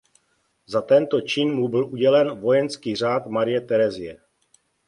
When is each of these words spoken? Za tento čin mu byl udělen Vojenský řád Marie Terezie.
Za 0.75 0.81
tento 0.91 1.21
čin 1.21 1.49
mu 1.55 1.67
byl 1.67 1.85
udělen 1.85 2.39
Vojenský 2.39 2.95
řád 2.95 3.27
Marie 3.27 3.61
Terezie. 3.61 4.19